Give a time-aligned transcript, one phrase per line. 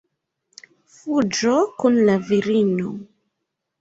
[0.93, 1.53] Fuĝo
[1.83, 2.95] kun la virino.